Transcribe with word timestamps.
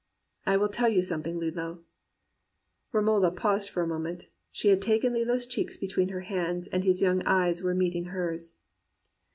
I 0.47 0.57
will 0.57 0.67
tell 0.69 0.89
you 0.89 1.03
something, 1.03 1.37
Lillo/ 1.39 1.83
"Romola 2.91 3.29
paused 3.29 3.69
for 3.69 3.83
a 3.83 3.87
moment. 3.87 4.25
She 4.51 4.69
had 4.69 4.81
taken 4.81 5.13
Lillo's 5.13 5.45
cheeks 5.45 5.77
between 5.77 6.09
her 6.09 6.21
hands, 6.21 6.67
and 6.67 6.83
his 6.83 7.03
young 7.03 7.21
eyes 7.27 7.61
were 7.61 7.75
meeting 7.75 8.05
hers. 8.05 8.55